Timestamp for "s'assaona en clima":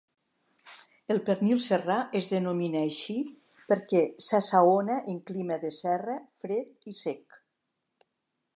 4.29-5.59